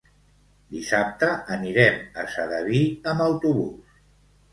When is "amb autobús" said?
3.13-3.93